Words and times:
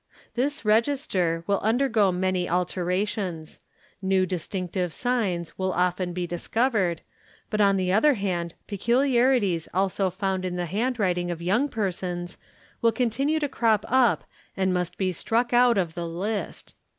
This 0.33 0.65
register 0.65 1.43
will 1.45 1.59
undergo 1.59 2.11
many 2.11 2.47
alteratior 2.47 3.59
new 4.01 4.25
distinctive 4.25 4.93
signs 4.93 5.59
will 5.59 5.71
often 5.73 6.11
be 6.11 6.25
discovered, 6.25 7.01
but 7.51 7.61
on 7.61 7.77
the 7.77 7.91
other 7.93 8.15
hai 8.15 8.49
peculiarities 8.65 9.67
also 9.75 10.09
found 10.09 10.43
in 10.43 10.55
the 10.55 10.65
handwriting 10.65 11.29
of 11.29 11.39
young 11.39 11.69
persons 11.69 12.39
will 12.81 12.91
con 12.91 13.11
nue 13.19 13.39
to 13.39 13.47
crop 13.47 13.85
up 13.87 14.23
and 14.57 14.73
must 14.73 14.97
be 14.97 15.11
struck 15.13 15.53
out 15.53 15.77
of 15.77 15.93
the 15.93 16.07
list. 16.07 16.73